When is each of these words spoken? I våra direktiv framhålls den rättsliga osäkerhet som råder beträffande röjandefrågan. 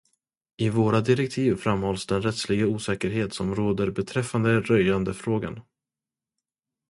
I 0.57 0.69
våra 0.69 1.01
direktiv 1.01 1.55
framhålls 1.55 2.05
den 2.05 2.21
rättsliga 2.21 2.67
osäkerhet 2.67 3.33
som 3.33 3.55
råder 3.55 3.91
beträffande 3.91 4.61
röjandefrågan. 4.61 5.61